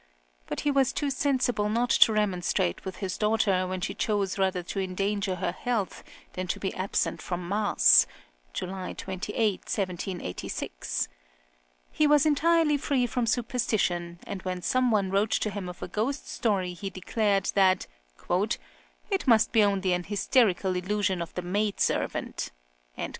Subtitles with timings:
[0.47, 4.63] But he was too sensible not to remonstrate with his daughter when she chose rather
[4.63, 8.07] to endanger her health than to be absent from mass
[8.51, 11.07] (July 28, 1786).
[11.91, 15.87] He was entirely free from superstition, and when some one wrote to him of a
[15.87, 17.85] ghost story he declared that
[18.27, 22.49] "it must be only an hysterical illusion of the maid servant."